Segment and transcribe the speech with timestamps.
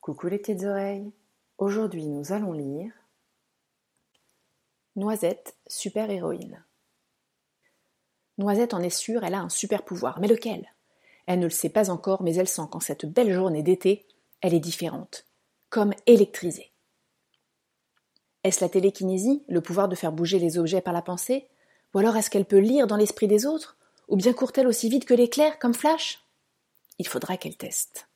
[0.00, 1.10] Coucou les petites oreilles.
[1.58, 2.92] Aujourd'hui, nous allons lire
[4.94, 6.62] Noisette, super héroïne.
[8.38, 10.20] Noisette en est sûre, elle a un super pouvoir.
[10.20, 10.72] Mais lequel
[11.26, 14.06] Elle ne le sait pas encore, mais elle sent qu'en cette belle journée d'été,
[14.42, 15.24] elle est différente,
[15.70, 16.72] comme électrisée.
[18.44, 21.46] Est-ce la télékinésie, le pouvoir de faire bouger les objets par la pensée?
[21.94, 23.76] Ou alors est-ce qu'elle peut lire dans l'esprit des autres?
[24.08, 26.24] Ou bien court-elle aussi vite que l'éclair, comme Flash?
[26.98, 28.08] Il faudra qu'elle teste.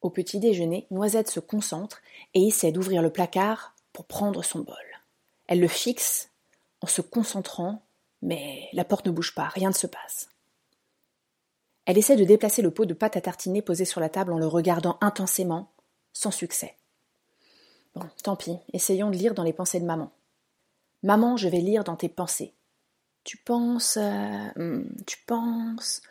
[0.00, 2.00] Au petit déjeuner, Noisette se concentre
[2.34, 4.74] et essaie d'ouvrir le placard pour prendre son bol.
[5.46, 6.30] Elle le fixe
[6.80, 7.82] en se concentrant,
[8.22, 10.31] mais la porte ne bouge pas, rien ne se passe.
[11.84, 14.38] Elle essaie de déplacer le pot de pâte à tartiner posé sur la table en
[14.38, 15.72] le regardant intensément,
[16.12, 16.76] sans succès.
[17.94, 20.12] Bon, tant pis, essayons de lire dans les pensées de maman.
[21.02, 22.54] Maman, je vais lire dans tes pensées.
[23.24, 23.96] Tu penses.
[23.96, 26.02] Euh, hmm, tu penses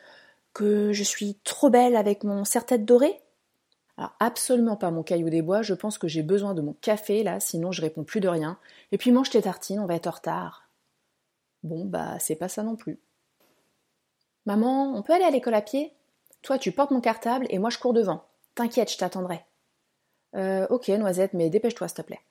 [0.53, 3.21] que je suis trop belle avec mon serre-tête doré?
[3.97, 7.23] Alors, absolument pas mon caillou des bois, je pense que j'ai besoin de mon café
[7.23, 8.57] là, sinon je réponds plus de rien.
[8.91, 10.69] Et puis mange tes tartines, on va être en retard.
[11.63, 12.99] Bon, bah, c'est pas ça non plus.
[14.45, 15.93] Maman, on peut aller à l'école à pied?
[16.41, 18.25] Toi, tu portes mon cartable et moi je cours devant.
[18.55, 19.45] T'inquiète, je t'attendrai.
[20.35, 22.21] Euh, ok, Noisette, mais dépêche-toi, s'il te plaît.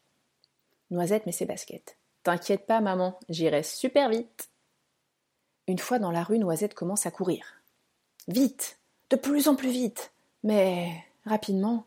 [0.90, 1.96] Noisette met ses baskets.
[2.22, 4.50] T'inquiète pas, maman, j'irai super vite.
[5.66, 7.62] Une fois dans la rue, Noisette commence à courir.
[8.28, 8.78] Vite,
[9.10, 10.12] de plus en plus vite.
[10.42, 10.92] Mais
[11.24, 11.86] rapidement,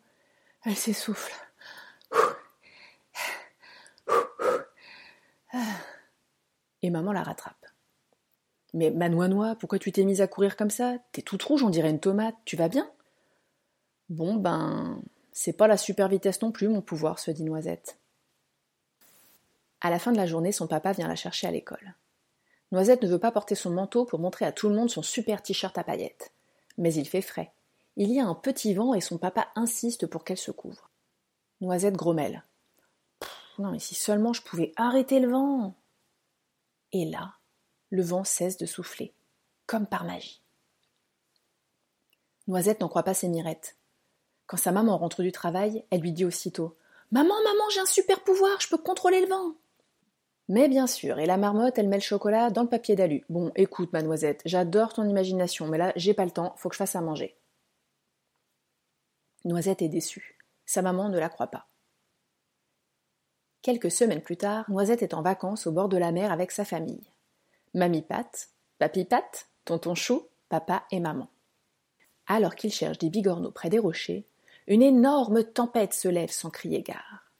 [0.66, 1.34] elle s'essouffle.
[6.82, 7.63] Et maman la rattrape.
[8.74, 10.98] Mais Manoinois, pourquoi tu t'es mise à courir comme ça?
[11.12, 12.90] T'es toute rouge, on dirait une tomate, tu vas bien?
[14.10, 18.00] Bon, ben, c'est pas la super vitesse non plus, mon pouvoir, se dit Noisette.
[19.82, 21.96] À la fin de la journée, son papa vient la chercher à l'école.
[22.72, 25.44] Noisette ne veut pas porter son manteau pour montrer à tout le monde son super
[25.44, 26.32] t-shirt à paillettes.
[26.78, 27.52] Mais il fait frais.
[27.98, 30.90] Il y a un petit vent et son papa insiste pour qu'elle se couvre.
[31.62, 32.44] Noisette grommelle.
[33.60, 35.76] Non, mais si seulement je pouvais arrêter le vent.
[36.92, 37.36] Et là,
[37.94, 39.14] le vent cesse de souffler,
[39.68, 40.42] comme par magie.
[42.48, 43.78] Noisette n'en croit pas ses mirettes.
[44.48, 46.76] Quand sa maman rentre du travail, elle lui dit aussitôt
[47.12, 49.54] Maman, maman, j'ai un super pouvoir, je peux contrôler le vent.
[50.50, 53.26] Mais bien sûr, et la marmotte, elle met le chocolat dans le papier d'alu.
[53.30, 56.76] Bon, écoute, ma noisette, j'adore ton imagination, mais là, j'ai pas le temps, faut que
[56.76, 57.38] je fasse à manger.
[59.46, 60.40] Noisette est déçue.
[60.66, 61.68] Sa maman ne la croit pas.
[63.62, 66.66] Quelques semaines plus tard, Noisette est en vacances au bord de la mer avec sa
[66.66, 67.13] famille.
[67.74, 71.30] Mamie Pat, Papy Pat, Tonton Chou, Papa et Maman.
[72.28, 74.26] Alors qu'ils cherchent des bigorneaux près des rochers,
[74.68, 77.32] une énorme tempête se lève sans crier gare.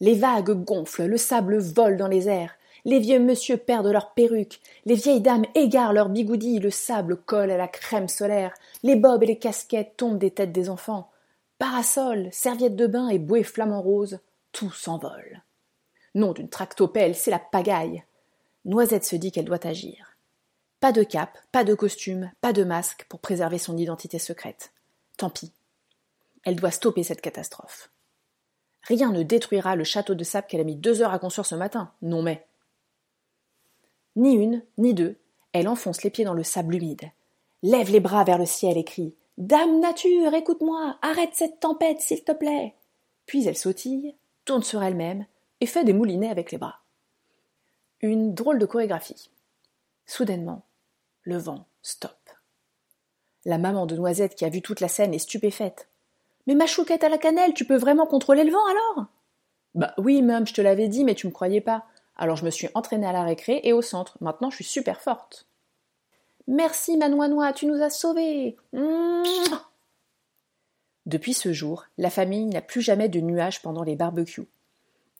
[0.00, 4.60] Les vagues gonflent, le sable vole dans les airs, les vieux monsieur perdent leurs perruques,
[4.84, 8.52] les vieilles dames égarent leurs bigoudis, le sable colle à la crème solaire,
[8.82, 11.10] les bobs et les casquettes tombent des têtes des enfants.
[11.58, 14.18] Parasols, serviettes de bain et bouées flamants roses,
[14.50, 15.44] tout s'envole.
[16.16, 18.02] Nom d'une tractopelle, c'est la pagaille.
[18.64, 20.16] Noisette se dit qu'elle doit agir.
[20.80, 24.72] Pas de cape, pas de costume, pas de masque pour préserver son identité secrète.
[25.16, 25.52] Tant pis.
[26.44, 27.90] Elle doit stopper cette catastrophe.
[28.82, 31.54] Rien ne détruira le château de sable qu'elle a mis deux heures à construire ce
[31.54, 31.92] matin.
[32.02, 32.46] Non mais.
[34.16, 35.16] Ni une, ni deux,
[35.52, 37.10] elle enfonce les pieds dans le sable humide,
[37.62, 42.22] lève les bras vers le ciel et crie Dame nature, écoute-moi, arrête cette tempête, s'il
[42.22, 42.74] te plaît.
[43.24, 45.24] Puis elle sautille, tourne sur elle-même
[45.60, 46.81] et fait des moulinets avec les bras.
[48.04, 49.30] Une drôle de chorégraphie.
[50.06, 50.64] Soudainement,
[51.22, 52.30] le vent stoppe.
[53.44, 55.88] La maman de Noisette qui a vu toute la scène est stupéfaite.
[56.48, 59.06] Mais ma chouquette à la cannelle, tu peux vraiment contrôler le vent alors?
[59.76, 61.84] Bah oui, même, je te l'avais dit, mais tu me croyais pas.
[62.16, 64.18] Alors je me suis entraînée à la récré et au centre.
[64.20, 65.46] Maintenant, je suis super forte.
[66.48, 68.56] Merci, Manoinois, tu nous as sauvés.
[71.06, 74.48] Depuis ce jour, la famille n'a plus jamais de nuages pendant les barbecues.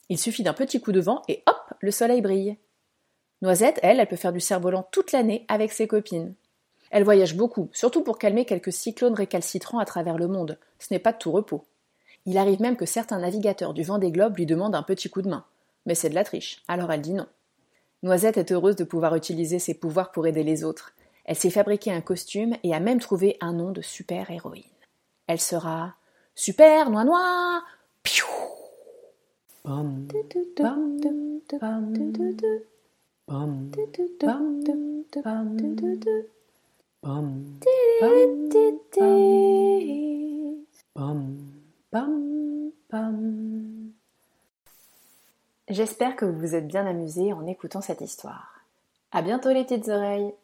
[0.08, 2.56] Il suffit d'un petit coup de vent et hop, le soleil brille.
[3.42, 6.34] Noisette, elle, elle peut faire du cerf-volant toute l'année avec ses copines.
[6.92, 10.58] Elle voyage beaucoup, surtout pour calmer quelques cyclones récalcitrants à travers le monde.
[10.78, 11.64] Ce n'est pas de tout repos.
[12.24, 15.22] Il arrive même que certains navigateurs du vent des globes lui demandent un petit coup
[15.22, 15.44] de main.
[15.86, 17.26] Mais c'est de la triche, alors elle dit non.
[18.04, 20.92] Noisette est heureuse de pouvoir utiliser ses pouvoirs pour aider les autres.
[21.24, 24.62] Elle s'est fabriqué un costume et a même trouvé un nom de super-héroïne.
[25.26, 25.94] Elle sera
[26.34, 27.62] Super Noix Noix
[28.02, 28.26] Piou
[45.68, 48.60] J'espère que vous vous êtes bien amusés en écoutant cette histoire.
[49.12, 50.34] À bientôt les petites oreilles